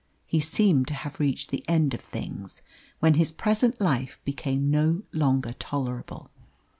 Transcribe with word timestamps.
He 0.25 0.39
seemed 0.39 0.87
to 0.87 0.95
have 0.95 1.19
reached 1.19 1.51
the 1.51 1.63
end 1.69 1.93
of 1.93 2.01
things, 2.01 2.63
when 3.01 3.13
his 3.13 3.29
present 3.29 3.79
life 3.79 4.19
became 4.25 4.71
no 4.71 5.03
longer 5.11 5.53
tolerable. 5.53 6.31